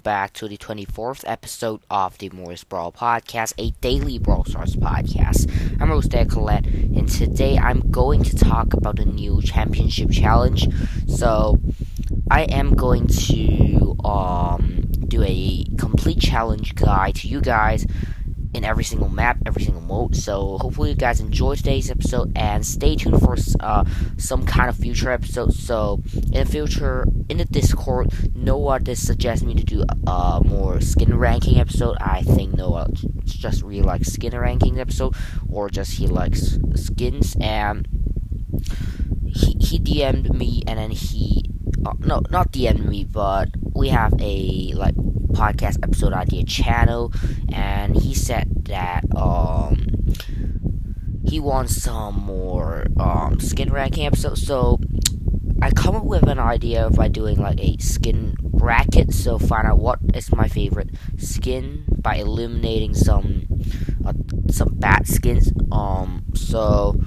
[0.00, 4.74] Welcome back to the 24th episode of the Mortis Brawl Podcast, a daily Brawl Stars
[4.74, 5.46] podcast.
[5.78, 10.68] I'm host Colette, and today I'm going to talk about the new championship challenge.
[11.06, 11.58] So,
[12.30, 17.84] I am going to um, do a complete challenge guide to you guys
[18.52, 20.16] in every single map, every single mode.
[20.16, 23.84] So hopefully you guys enjoy today's episode and stay tuned for uh,
[24.16, 25.58] some kind of future episodes.
[25.64, 30.80] So in the future, in the Discord, Noah did suggest me to do a more
[30.80, 31.96] skin ranking episode.
[32.00, 32.88] I think Noah
[33.24, 35.14] just really likes skin ranking episode,
[35.48, 37.86] or just he likes skins and
[39.26, 41.39] he he DM'd me and then he
[41.86, 44.94] uh, no not DM'd me, but we have a like
[45.32, 47.12] podcast episode idea channel,
[47.52, 49.86] and he said that um
[51.24, 54.46] he wants some more um skin ranking episodes.
[54.46, 54.80] So
[55.62, 59.12] I come up with an idea of by doing like a skin bracket.
[59.12, 63.46] So find out what is my favorite skin by eliminating some
[64.04, 64.14] uh,
[64.50, 65.52] some bad skins.
[65.70, 66.98] Um, so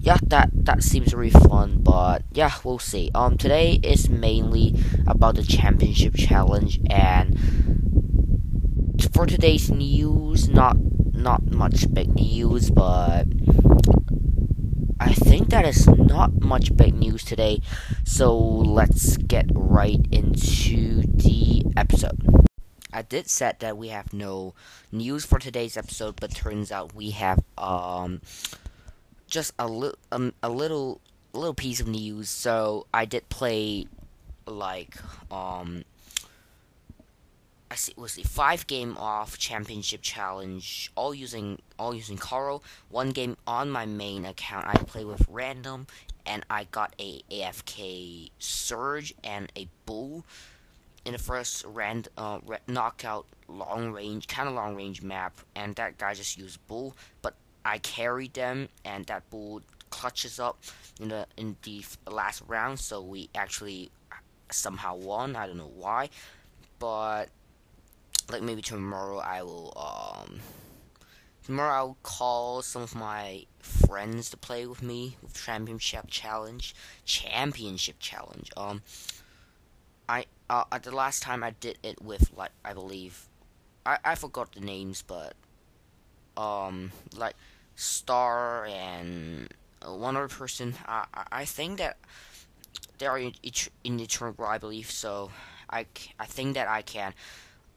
[0.00, 1.78] yeah, that that seems really fun.
[1.82, 3.10] But yeah, we'll see.
[3.14, 7.38] Um, today is mainly about the championship challenge, and
[9.12, 10.76] for today's news, not
[11.12, 13.24] not much big news, but
[15.00, 17.60] I think that is not much big news today.
[18.04, 22.20] So let's get right into the episode.
[22.92, 24.54] I did said that we have no
[24.90, 28.20] news for today's episode, but turns out we have um
[29.28, 31.00] just a little um, a little
[31.32, 32.28] little piece of news.
[32.28, 33.86] So I did play
[34.46, 34.96] like
[35.30, 35.84] um
[37.70, 42.62] I see was the five game off championship challenge, all using all using Carl.
[42.88, 45.86] One game on my main account I play with random,
[46.24, 50.24] and I got a AFK Surge and a Bull
[51.04, 55.98] in the first rand uh, knockout long range, kind of long range map, and that
[55.98, 57.34] guy just used Bull, but
[57.68, 60.58] I carried them, and that Bull clutches up
[61.00, 63.90] in the in the last round, so we actually
[64.50, 65.36] somehow won.
[65.36, 66.08] I don't know why,
[66.78, 67.28] but
[68.30, 70.40] like maybe tomorrow I will um
[71.44, 76.74] tomorrow I'll call some of my friends to play with me with championship challenge
[77.04, 78.82] championship challenge um
[80.08, 83.28] I uh at the last time I did it with like I believe
[83.86, 85.34] I I forgot the names but
[86.36, 87.34] um like
[87.80, 89.54] Star and
[89.86, 91.96] one other person I I think that
[92.98, 94.04] they are in each in
[94.44, 95.30] I believe so
[95.70, 95.86] I
[96.18, 97.14] I think that I can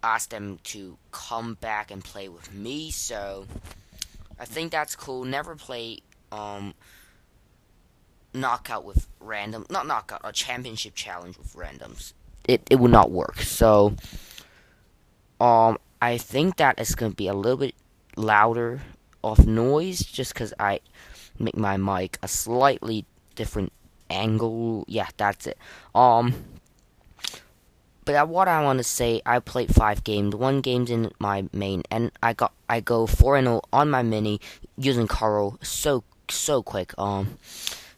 [0.02, 2.90] ask them to come back and play with me.
[2.90, 3.46] So
[4.40, 5.24] I think that's cool.
[5.24, 6.00] Never play
[6.32, 6.74] um
[8.34, 12.14] knockout with random, not knockout, a championship challenge with randoms.
[12.48, 13.40] It it will not work.
[13.42, 13.96] So
[15.40, 17.76] um I think that is gonna be a little bit
[18.16, 18.82] louder
[19.24, 20.80] of noise just because I
[21.40, 23.06] make my mic a slightly
[23.36, 23.72] different
[24.10, 24.86] angle.
[24.88, 25.58] Yeah, that's it.
[25.96, 26.36] Um
[28.04, 30.36] but what I want to say, I played five games.
[30.36, 34.02] One game's in my main, and I got I go four and zero on my
[34.02, 34.42] mini
[34.76, 35.60] using Carl.
[35.62, 36.94] So so quick.
[36.98, 37.38] Um,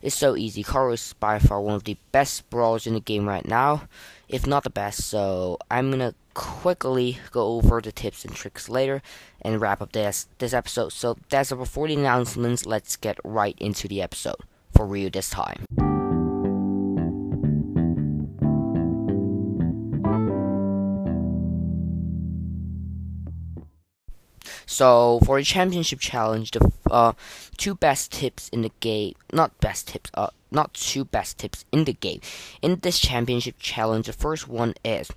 [0.03, 0.63] it's so easy.
[0.63, 3.87] Carl is by far one of the best brawlers in the game right now,
[4.27, 5.05] if not the best.
[5.05, 9.01] So I'm gonna quickly go over the tips and tricks later
[9.41, 10.91] and wrap up this this episode.
[10.91, 12.65] So that's it before the announcements.
[12.65, 14.41] Let's get right into the episode
[14.73, 15.92] for real this time.
[24.73, 27.13] So for a championship challenge, the uh,
[27.57, 31.83] two best tips in the game, not best tips, uh, not two best tips in
[31.83, 32.21] the game.
[32.63, 35.11] In this championship challenge, the first one is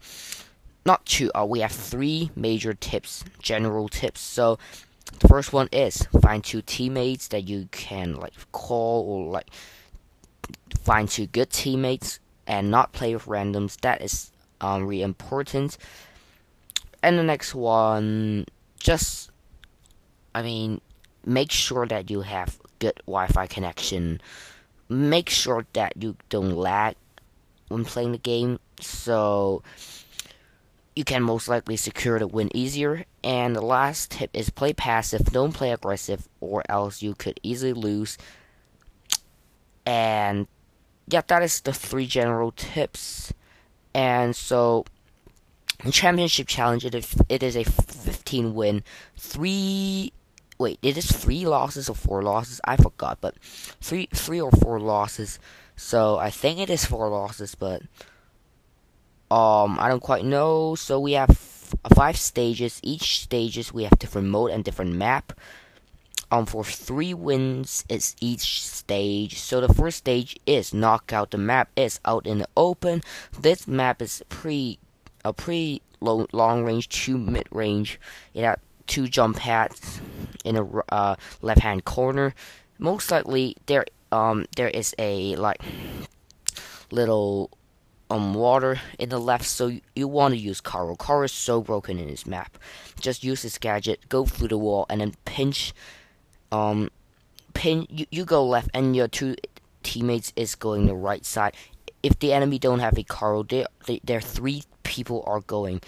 [0.84, 1.30] not two.
[1.34, 4.21] Uh, we have three major tips, general tips.
[4.21, 4.59] So
[5.21, 9.48] the first one is find two teammates that you can like call or like
[10.83, 13.80] find two good teammates and not play with randoms.
[13.80, 15.78] That is um, really important.
[17.03, 18.45] And the next one,
[18.78, 19.30] just
[20.36, 20.83] I mean,
[21.24, 24.21] make sure that you have good Wi-Fi connection.
[24.86, 26.94] Make sure that you don't lag
[27.68, 29.62] when playing the game, so
[30.94, 33.06] you can most likely secure the win easier.
[33.24, 37.72] And the last tip is play passive, don't play aggressive, or else you could easily
[37.72, 38.18] lose.
[39.86, 40.48] And
[41.09, 43.32] yeah, that is the three general tips.
[43.94, 44.84] And so,
[45.82, 48.84] in championship challenge, it is, it is a 15 win,
[49.16, 50.12] three
[50.58, 52.60] wait, it is three losses or four losses?
[52.64, 53.36] I forgot, but
[53.80, 55.38] three three or four losses.
[55.76, 57.82] So I think it is four losses, but
[59.30, 60.74] um, I don't quite know.
[60.74, 61.36] So we have
[61.94, 62.80] five stages.
[62.82, 65.32] Each stages we have different mode and different map.
[66.30, 69.38] Um, for three wins is each stage.
[69.38, 71.30] So the first stage is knockout.
[71.30, 73.03] The map is out in the open.
[73.38, 74.78] This map is pre
[75.24, 78.00] a pretty long, range, two mid range.
[78.34, 80.00] It has two jump pads
[80.47, 82.34] in a uh, left hand corner.
[82.78, 85.60] Most likely there um there is a like
[86.91, 87.51] little
[88.10, 90.97] um water in the left, so you, want to use Carl.
[90.97, 92.57] Carl is so broken in this map.
[93.01, 95.72] Just use this gadget, go through the wall, and then pinch.
[96.53, 96.91] Um,
[97.54, 97.87] pin.
[97.91, 99.34] You, you go left, and your two
[99.83, 101.54] teammates is going the right side.
[102.03, 103.66] If the enemy don't have a Carl, there
[104.04, 105.81] there three people are going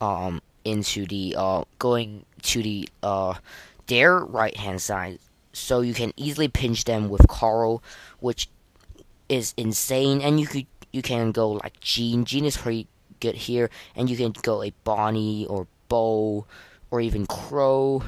[0.00, 3.34] um into the uh going to the uh
[3.86, 5.18] their right hand side
[5.56, 7.82] so you can easily pinch them with Carl,
[8.20, 8.48] which
[9.28, 10.20] is insane.
[10.20, 12.24] And you could you can go like Gene.
[12.24, 12.88] Gene is pretty
[13.20, 16.46] good here, and you can go a Bonnie or Bo
[16.90, 18.02] or even Crow.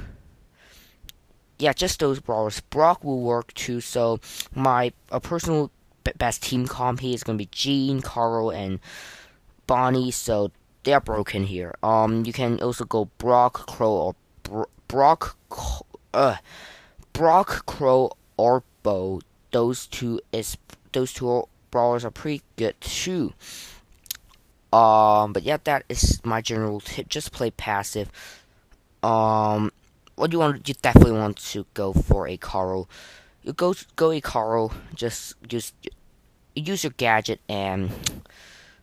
[1.59, 2.61] Yeah, just those brawlers.
[2.61, 3.81] Brock will work too.
[3.81, 4.21] So
[4.55, 5.71] my a personal
[6.19, 8.79] best team comp here is gonna be Gene, Carl, and
[9.67, 10.11] Bonnie.
[10.11, 10.51] So
[10.85, 11.75] they are broken here.
[11.83, 14.15] Um, you can also go Brock, Crow,
[14.51, 15.37] or Brock.
[16.13, 16.37] Uh,
[17.13, 19.21] Brock, Crow, or Bo,
[19.51, 20.57] those two is
[20.93, 23.35] those two brawlers are pretty good too.
[24.73, 27.09] Um, but yeah, that is my general tip.
[27.09, 28.11] Just play passive.
[29.03, 29.73] Um,
[30.15, 30.69] what do you want?
[30.69, 32.89] You definitely want to go for a Carl.
[33.43, 34.73] You go go a Carl.
[34.95, 35.75] Just just
[36.55, 37.91] use your gadget and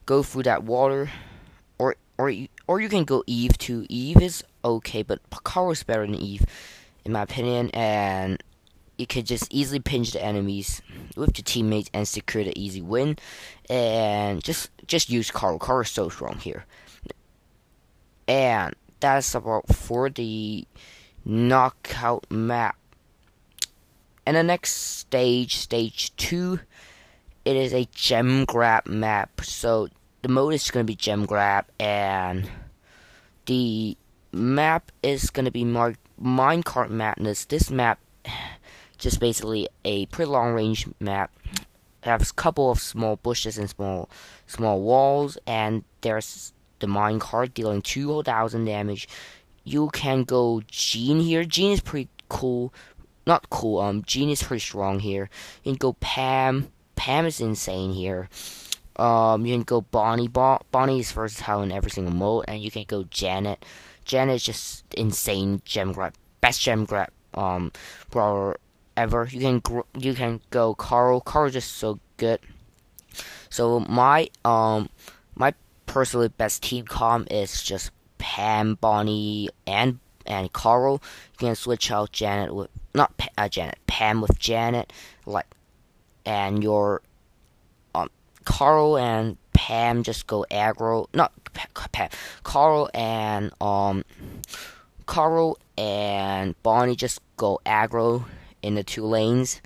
[0.05, 1.11] go through that water,
[1.77, 2.31] or or
[2.67, 3.85] or you can go Eve too.
[3.89, 6.45] Eve is okay, but Carl is better than Eve
[7.05, 8.41] in my opinion, and
[8.97, 10.81] you could just easily pinch the enemies
[11.15, 13.17] with your teammates and secure the easy win.
[13.69, 15.59] And just just use Carl.
[15.59, 16.65] Carl is so strong here.
[18.27, 20.65] And that's about for the
[21.23, 22.77] knockout map.
[24.25, 26.59] And the next stage, stage two,
[27.43, 29.41] it is a gem grab map.
[29.41, 29.89] So
[30.23, 32.49] the mode is gonna be gem grab and
[33.45, 33.95] the
[34.35, 37.45] map is gonna be marked Minecart Madness.
[37.45, 37.99] This map,
[38.97, 41.31] just basically a pretty long range map.
[42.01, 44.09] Has a couple of small bushes and small
[44.45, 49.07] small walls, and there's the minecart dealing 2,000 damage.
[49.63, 51.43] You can go Gene here.
[51.43, 52.71] Gene is pretty cool.
[53.25, 55.31] Not cool, um, Gene is pretty strong here.
[55.63, 56.71] You can go Pam.
[56.95, 58.29] Pam is insane here.
[58.97, 60.27] Um, you can go Bonnie.
[60.27, 63.65] Bon- Bonnie is versatile in every single mode, and you can go Janet.
[64.05, 67.71] Janet is just insane gem grab, best gem grab um
[68.09, 68.57] brawler
[68.95, 69.27] ever.
[69.31, 71.21] You can gr- you can go Carl.
[71.21, 72.39] Carl is just so good.
[73.49, 74.89] So my um
[75.35, 75.53] my
[75.85, 81.01] personally best team com is just Pam, Bonnie, and and Carl.
[81.33, 84.91] You can switch out Janet with not uh, Janet, Pam with Janet,
[85.25, 85.47] like,
[86.25, 87.01] and your
[88.45, 91.07] Carl and Pam just go aggro.
[91.13, 91.33] Not
[91.91, 92.09] Pam.
[92.43, 94.05] Carl and um
[95.05, 98.25] Carl and Bonnie just go aggro
[98.61, 99.61] in the two lanes.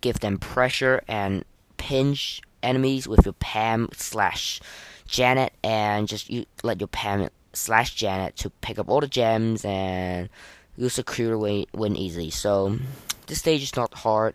[0.00, 1.44] Give them pressure and
[1.76, 4.60] pinch enemies with your Pam slash
[5.06, 9.64] Janet and just you let your Pam slash Janet to pick up all the gems
[9.64, 10.28] and
[10.76, 12.30] you secure win, win easily.
[12.30, 12.78] So
[13.26, 14.34] this stage is not hard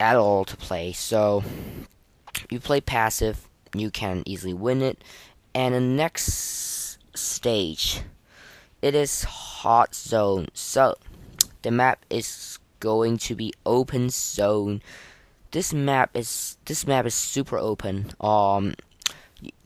[0.00, 0.92] at all to play.
[0.92, 1.44] So
[2.50, 3.46] you play passive
[3.80, 5.02] you can easily win it.
[5.54, 8.00] And the next stage,
[8.82, 10.48] it is hot zone.
[10.52, 10.96] So
[11.62, 14.82] the map is going to be open zone.
[15.50, 18.12] This map is this map is super open.
[18.20, 18.74] Um,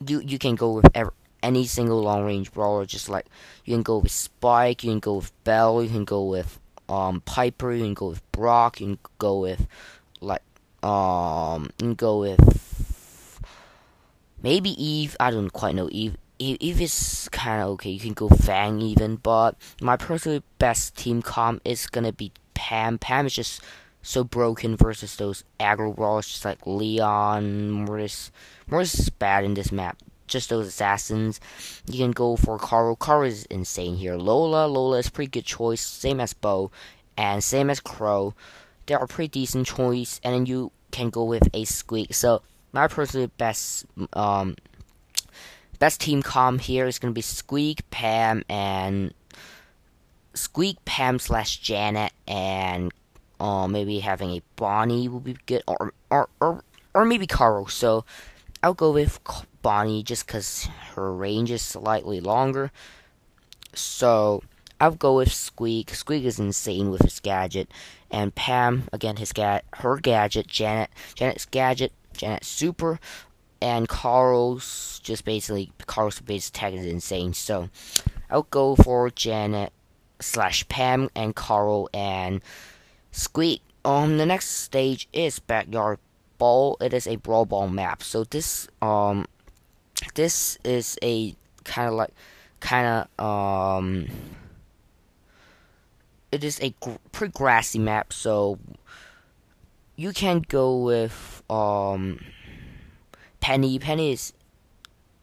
[0.05, 0.85] you you can go with
[1.43, 2.85] any single long range brawler.
[2.85, 3.25] Just like
[3.65, 7.21] you can go with Spike, you can go with Belle, you can go with um
[7.25, 9.67] Piper, you can go with Brock, you can go with
[10.21, 10.43] like
[10.83, 12.61] um go with
[14.43, 15.15] Maybe Eve.
[15.19, 16.17] I don't quite know Eve.
[16.39, 17.91] Eve, is kind of okay.
[17.91, 22.97] You can go Fang even, but my personally best team comp is gonna be Pam.
[22.97, 23.61] Pam is just
[24.01, 28.31] so broken versus those aggro brawlers, just like Leon, Mortis.
[28.67, 29.97] Mortis is bad in this map.
[30.25, 31.39] Just those assassins.
[31.85, 32.95] You can go for Carl.
[32.95, 34.15] Carl is insane here.
[34.15, 35.81] Lola, Lola is pretty good choice.
[35.81, 36.71] Same as Bo,
[37.15, 38.33] and same as Crow.
[38.91, 42.13] They are a pretty decent choice, and then you can go with a Squeak.
[42.13, 42.41] So
[42.73, 44.57] my personal best um
[45.79, 49.13] best team com here is gonna be Squeak, Pam, and
[50.33, 52.91] Squeak, Pam slash Janet, and
[53.39, 56.61] uh, maybe having a Bonnie will be good, or or or
[56.93, 57.67] or maybe Carl.
[57.67, 58.03] So
[58.61, 59.21] I'll go with
[59.61, 62.73] Bonnie just because her range is slightly longer.
[63.73, 64.43] So
[64.81, 65.95] I'll go with Squeak.
[65.95, 67.69] Squeak is insane with his gadget,
[68.11, 70.47] and Pam again his ga- her gadget.
[70.47, 71.93] Janet Janet's gadget.
[72.13, 72.99] Janet super,
[73.61, 77.33] and Carl's just basically Carl's base attack is insane.
[77.33, 77.69] So
[78.29, 79.71] I'll go for Janet
[80.19, 82.41] slash Pam and Carl and
[83.11, 83.61] Squeak.
[83.83, 85.99] Um, the next stage is backyard
[86.37, 86.77] ball.
[86.81, 88.03] It is a brawl ball map.
[88.03, 89.25] So this um,
[90.15, 92.13] this is a kind of like
[92.59, 94.07] kind of um,
[96.31, 98.13] it is a gr- pretty grassy map.
[98.13, 98.59] So
[99.95, 102.19] you can go with um,
[103.39, 103.79] Penny.
[103.79, 104.33] Penny is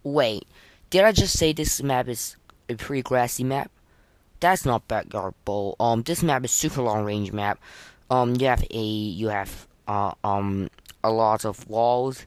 [0.02, 0.46] wait.
[0.90, 2.36] Did I just say this map is
[2.68, 3.70] a pretty grassy map?
[4.40, 5.74] That's not backyard bowl.
[5.80, 7.58] Um, this map is super long range map.
[8.10, 10.70] Um, you have a you have uh um
[11.02, 12.26] a lot of walls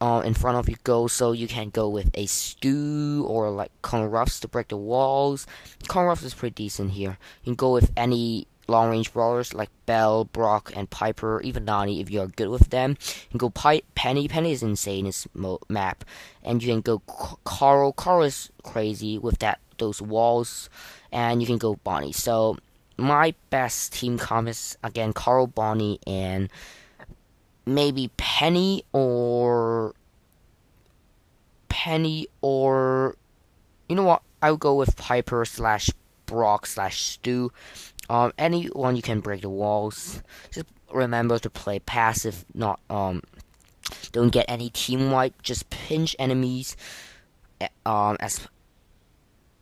[0.00, 3.70] uh, in front of you go, so you can go with a Stu or like
[3.82, 5.46] Colonel Ruffs to break the walls.
[5.88, 7.18] Colonel Ruffs is pretty decent here.
[7.42, 12.00] You can go with any long range brawlers like Belle, Brock, and Piper, even Nani
[12.00, 12.90] if you're good with them.
[12.90, 14.28] You can go Pi- Penny.
[14.28, 16.04] Penny is insane in this mo- map,
[16.42, 17.92] and you can go C- Carl.
[17.92, 20.68] Carl is crazy with that those walls,
[21.12, 22.12] and you can go Bonnie.
[22.12, 22.58] So
[22.96, 26.48] my best team comp is again Carl, Bonnie, and
[27.66, 29.94] maybe Penny or
[31.68, 33.16] Penny or
[33.88, 34.22] you know what?
[34.42, 35.90] I'll go with Piper slash
[36.26, 37.52] Brock slash Stu.
[38.08, 40.22] Um, anyone you can break the walls.
[40.50, 43.22] Just remember to play passive, not um.
[44.12, 45.42] Don't get any team wipe.
[45.42, 46.76] Just pinch enemies.
[47.86, 48.46] Um, as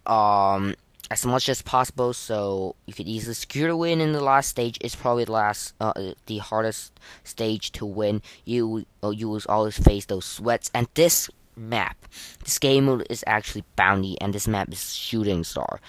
[0.06, 0.74] um
[1.12, 4.78] as much as possible so you could easily secure the win in the last stage
[4.80, 5.92] it's probably the last uh,
[6.24, 11.28] the hardest stage to win you uh, you will always face those sweats and this
[11.54, 11.96] map
[12.44, 15.80] this game mode is actually bounty and this map is shooting star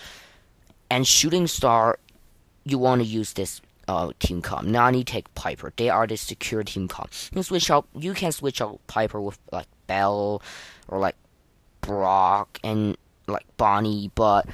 [0.92, 1.98] and shooting star
[2.66, 4.66] you want to use this uh, team comp.
[4.66, 5.74] Nani take Piper.
[5.76, 7.12] They are the secure team comp.
[7.34, 7.86] You switch out.
[7.94, 10.42] You can switch out Piper with like Belle
[10.88, 11.18] or like
[11.82, 12.96] Brock and
[13.28, 14.48] like Bonnie, but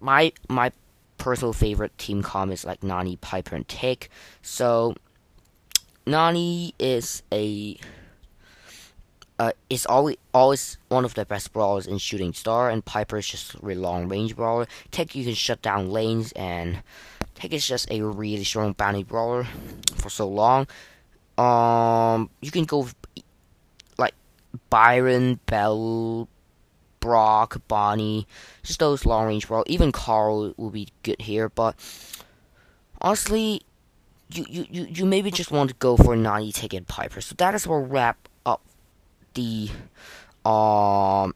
[0.00, 0.72] my my
[1.18, 4.10] personal favorite team com is like Nani, Piper, and Tick.
[4.42, 4.94] So
[6.06, 7.78] Nani is a
[9.38, 13.26] uh, is always always one of the best brawlers in Shooting Star, and Piper is
[13.26, 14.66] just a really long range brawler.
[14.90, 16.82] Tick you can shut down lanes, and
[17.34, 19.46] Tick is just a really strong bounty brawler
[19.96, 20.66] for so long.
[21.36, 22.88] Um, you can go
[23.98, 24.14] like
[24.70, 26.28] Byron, Belle,
[27.06, 28.26] Brock, Bonnie,
[28.64, 29.66] just those long range brawlers.
[29.68, 31.76] Even Carl will be good here, but
[33.00, 33.62] honestly,
[34.28, 37.20] you, you, you, you maybe just want to go for Nani, Tick, and Piper.
[37.20, 38.60] So that is what wrap up
[39.34, 39.70] the
[40.44, 41.32] um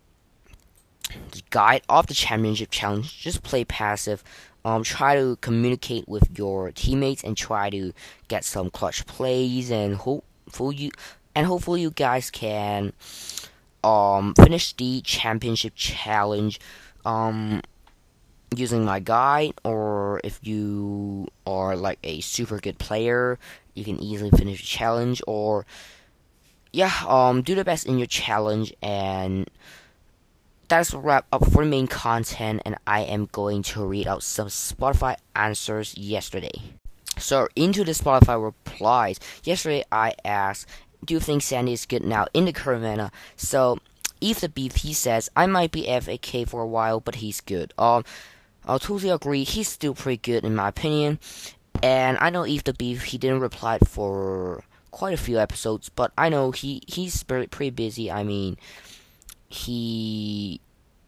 [1.30, 3.20] the guide of the championship challenge.
[3.20, 4.24] Just play passive.
[4.64, 7.92] Um, try to communicate with your teammates and try to
[8.26, 10.90] get some clutch plays and hopefully you
[11.34, 12.92] and hopefully you guys can
[13.84, 16.60] um finish the championship challenge
[17.04, 17.60] um
[18.56, 23.38] using my guide or if you are like a super good player
[23.74, 25.64] you can easily finish the challenge or
[26.72, 29.48] yeah um do the best in your challenge and
[30.70, 34.22] that's a wrap up for the main content, and I am going to read out
[34.22, 36.62] some Spotify answers yesterday.
[37.18, 40.68] So, into the Spotify replies, yesterday I asked,
[41.04, 43.10] Do you think Sandy is good now in the current meta?
[43.36, 43.78] So,
[44.20, 47.72] Eve the Beef, he says, I might be FAK for a while, but he's good.
[47.78, 48.04] Um,
[48.66, 51.18] I'll totally agree, he's still pretty good in my opinion.
[51.82, 56.12] And I know Eve the Beef, he didn't reply for quite a few episodes, but
[56.18, 58.10] I know he he's pretty busy.
[58.10, 58.58] I mean,
[59.48, 60.60] he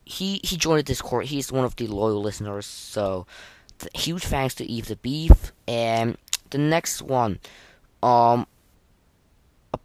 [0.05, 1.27] he he joined the Discord.
[1.27, 2.67] He's one of the loyal listeners.
[2.67, 3.27] So
[3.95, 5.53] huge thanks to Eve the Beef.
[5.67, 6.17] And
[6.51, 7.39] the next one,
[8.03, 8.47] um,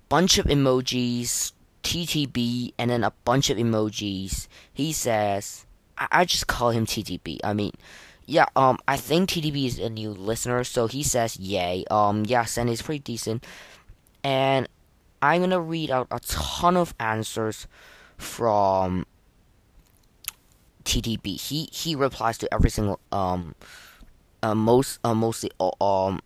[0.09, 4.47] bunch of emojis, TTB, and then a bunch of emojis.
[4.73, 5.65] He says,
[5.97, 7.39] I, I just call him TTB.
[7.43, 7.71] I mean.
[8.29, 11.85] Yeah, um, I think TTB is a new listener, so he says yay.
[11.89, 13.45] Um, yeah, Sandy pretty decent.
[14.21, 14.67] And
[15.21, 17.67] I'm gonna read out a ton of answers
[18.17, 19.05] from
[20.83, 21.39] TTB.
[21.39, 23.55] He he replies to every single um
[24.43, 26.19] uh, most uh, mostly uh, um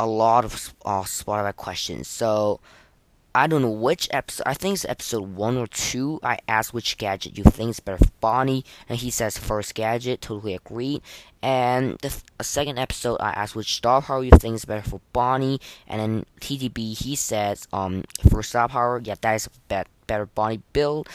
[0.00, 2.08] a, lot of uh, Spotify questions.
[2.08, 2.60] So
[3.34, 4.44] I don't know which episode.
[4.46, 6.20] I think it's episode one or two.
[6.22, 10.20] I asked which gadget you think is better for Bonnie, and he says first gadget.
[10.20, 11.02] Totally agreed.
[11.42, 15.60] And the second episode, I asked which star power you think is better for Bonnie,
[15.88, 20.26] and then TDB he says um for star power, yeah, that is a bet better
[20.26, 21.08] Bonnie build.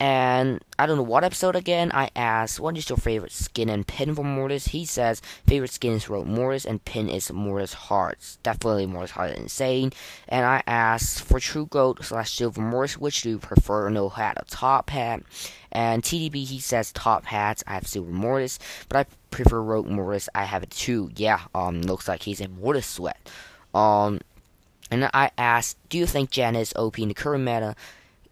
[0.00, 1.90] And I don't know what episode again.
[1.92, 5.94] I asked, "What is your favorite skin and pin for Mortis?" He says, "Favorite skin
[5.94, 8.38] is Rogue Mortis, and pin is Mortis Hearts.
[8.44, 9.92] Definitely Mortis Heart Insane."
[10.28, 13.88] And I asked for True Gold slash Silver Mortis, which do you prefer?
[13.90, 15.24] No hat or top hat?
[15.72, 17.64] And TDB he says top hats.
[17.66, 20.28] I have Silver Mortis, but I prefer Rogue Mortis.
[20.32, 21.10] I have it too.
[21.16, 21.40] Yeah.
[21.56, 23.18] Um, looks like he's in Mortis sweat.
[23.74, 24.20] Um,
[24.92, 27.74] and I asked, "Do you think Jen is OP in the current meta?"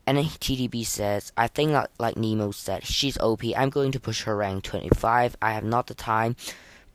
[0.07, 3.43] And then TDB says, I think like, like Nemo said, she's OP.
[3.57, 5.37] I'm going to push her rank 25.
[5.43, 6.37] I have not the time,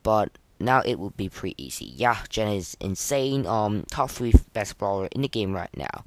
[0.02, 1.92] but now it will be pretty easy.
[1.94, 3.46] Yeah, Jen is insane.
[3.46, 6.04] Um, top three best brawler in the game right now.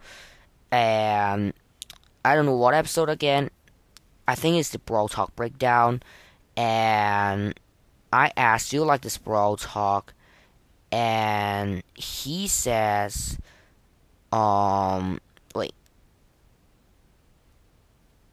[0.71, 1.53] And
[2.23, 3.51] I don't know what episode again.
[4.27, 6.01] I think it's the Brawl Talk breakdown.
[6.57, 7.53] And
[8.11, 10.13] I asked, Do you like this Brawl Talk?
[10.91, 13.37] And he says,
[14.31, 15.19] um,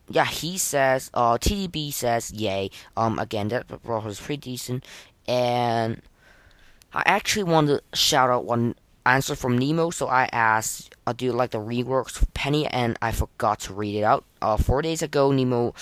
[0.08, 2.70] yeah, he says, uh, TDB says, yay.
[2.96, 4.84] Um, again, that brawler is pretty decent.
[5.26, 6.02] And
[6.92, 8.74] I actually want to shout out one
[9.06, 9.90] answer from Nemo.
[9.90, 12.66] So I asked, uh, do you like the reworks for Penny?
[12.66, 14.24] And I forgot to read it out.
[14.40, 15.74] Uh, four days ago, Nemo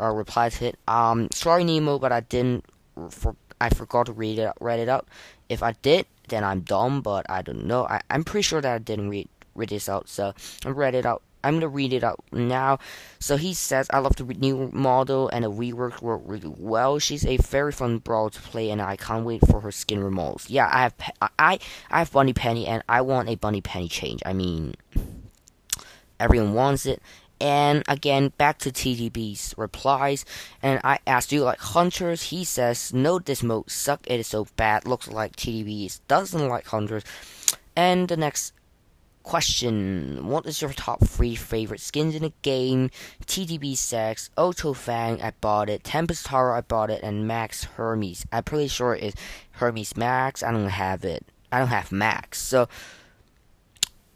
[0.00, 0.78] uh, replied to it.
[0.88, 2.64] Um, sorry, Nemo, but I didn't.
[3.10, 4.52] For, I forgot to read it.
[4.60, 5.06] Read it out.
[5.48, 7.02] If I did, then I'm dumb.
[7.02, 7.86] But I don't know.
[7.86, 10.08] I, I'm pretty sure that I didn't read read this out.
[10.08, 12.78] So I read it out I'm gonna read it out now.
[13.20, 16.98] So he says, "I love the new model and the rework work really well.
[16.98, 20.50] She's a very fun brawl to play, and I can't wait for her skin removals.
[20.50, 20.94] Yeah, I have
[21.38, 21.58] I
[21.90, 24.22] I have Bunny Penny, and I want a Bunny Penny change.
[24.26, 24.74] I mean,
[26.18, 27.00] everyone wants it."
[27.38, 30.24] And again, back to TDB's replies.
[30.62, 32.30] And I asked, you like hunters?
[32.30, 34.06] He says, No, this mode sucked.
[34.10, 34.86] It is so bad.
[34.86, 37.04] Looks like TDB doesn't like hunters.
[37.76, 38.54] And the next
[39.26, 42.90] Question What is your top three favorite skins in the game?
[43.26, 48.24] TDB Sex, Auto Fang, I bought it, Tempest Tower, I bought it, and Max Hermes.
[48.30, 50.44] I'm pretty sure it's Hermes Max.
[50.44, 51.26] I don't have it.
[51.50, 52.40] I don't have Max.
[52.40, 52.68] So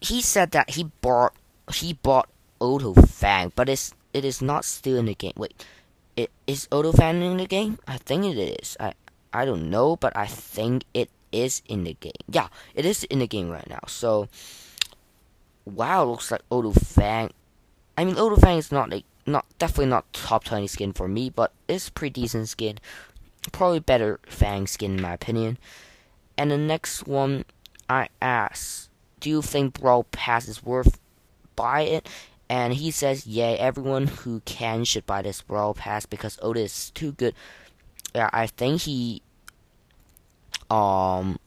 [0.00, 1.34] he said that he bought
[1.74, 2.28] he bought
[2.60, 5.32] Auto Fang, but it's it is not still in the game.
[5.36, 5.66] Wait,
[6.14, 7.80] it is Auto Fang in the game?
[7.88, 8.76] I think it is.
[8.78, 8.92] I
[9.32, 12.22] I don't know, but I think it is in the game.
[12.28, 12.46] Yeah,
[12.76, 13.80] it is in the game right now.
[13.88, 14.28] So
[15.74, 17.30] wow, looks like Auto Fang.
[17.96, 21.30] I mean, Auto Fang is not like not definitely not top 20 skin for me,
[21.30, 22.78] but it's pretty decent skin.
[23.52, 25.58] Probably better Fang skin in my opinion.
[26.36, 27.44] And the next one,
[27.88, 28.88] I asked,
[29.20, 30.98] do you think Brawl Pass is worth
[31.56, 32.08] buy it?
[32.48, 36.90] And he says, yeah, everyone who can should buy this Brawl Pass because Otis is
[36.90, 37.34] too good.
[38.14, 39.22] Yeah, I think he
[40.70, 41.38] um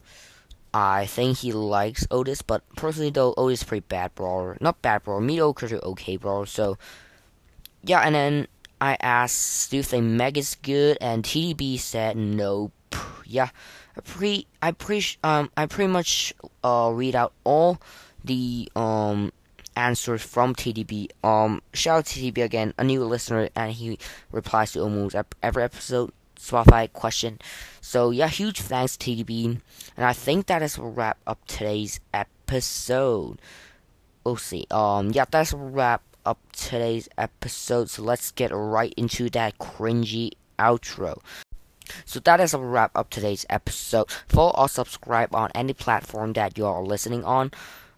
[0.74, 4.58] I think he likes Otis, but personally though, Otis is pretty bad brawler.
[4.60, 6.46] Not bad brawler, mediocre to okay brawler.
[6.46, 6.78] So
[7.84, 8.48] yeah, and then
[8.80, 10.98] I asked, do you think Meg is good?
[11.00, 12.72] And TDB said nope.
[13.24, 13.50] Yeah,
[13.96, 16.34] I pre I pre um I pretty much
[16.64, 17.80] uh read out all
[18.24, 19.30] the um
[19.76, 21.08] answers from TDB.
[21.22, 23.98] Um, shout out to TDB again, a new listener, and he
[24.32, 26.12] replies to almost every episode.
[26.44, 27.38] Spotify question.
[27.80, 29.60] So yeah, huge thanks TDB,
[29.96, 33.40] and I think that is a wrap up today's episode.
[34.24, 34.66] We'll see.
[34.70, 37.90] Um, yeah, that's wrap up today's episode.
[37.90, 41.20] So let's get right into that cringy outro.
[42.04, 44.10] So that is a wrap up today's episode.
[44.28, 47.50] Follow or subscribe on any platform that you are listening on.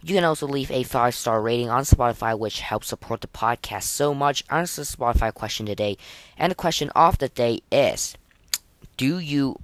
[0.03, 3.85] You can also leave a five star rating on Spotify, which helps support the podcast
[3.85, 4.45] so much.
[4.51, 5.97] Answer the Spotify question today,
[6.37, 8.17] and the question of the day is
[8.97, 9.59] do you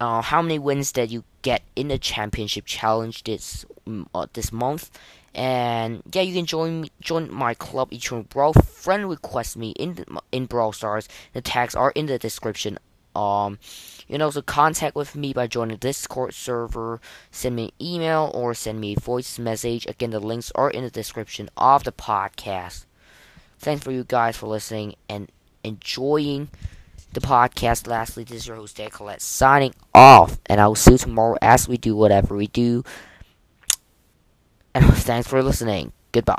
[0.00, 4.52] uh, how many wins did you get in the championship challenge this mm, uh, this
[4.52, 4.90] month?
[5.34, 8.52] And yeah you can join me, join my club one brawl.
[8.52, 11.08] Friend request me in in brawl stars.
[11.32, 12.78] The tags are in the description.
[13.14, 13.58] Um
[14.06, 17.00] you can also contact with me by joining the discord server.
[17.30, 19.86] Send me an email or send me a voice message.
[19.86, 22.86] Again the links are in the description of the podcast.
[23.58, 25.30] Thanks for you guys for listening and
[25.64, 26.48] enjoying
[27.12, 27.86] the podcast.
[27.86, 30.38] Lastly, this is your host, Dan Colette, signing off.
[30.46, 32.84] And I will see you tomorrow as we do whatever we do.
[34.74, 35.92] And thanks for listening.
[36.12, 36.36] Goodbye.